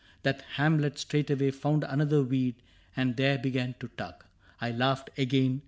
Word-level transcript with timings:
That 0.23 0.41
Hamlet 0.53 0.97
straightway 0.97 1.51
found 1.51 1.83
another 1.83 2.23
weed 2.23 2.55
And 2.95 3.15
there 3.17 3.37
began 3.37 3.75
to 3.81 3.87
tug. 3.89 4.25
I 4.59 4.71
laughed 4.71 5.11
again. 5.15 5.59